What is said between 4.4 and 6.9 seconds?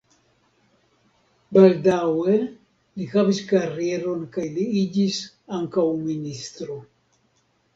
li iĝis ankaŭ ministro.